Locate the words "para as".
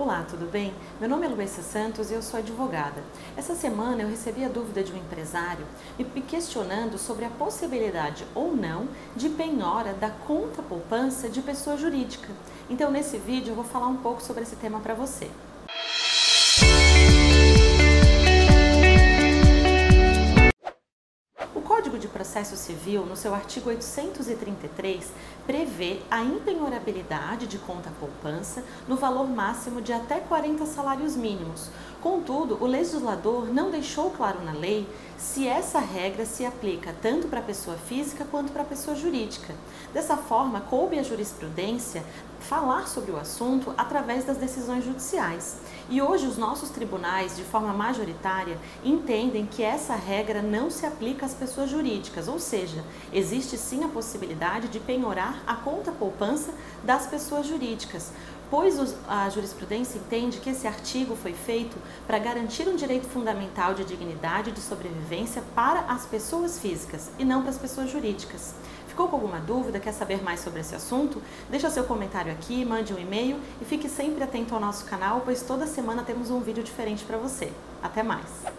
65.54-66.06, 67.42-67.58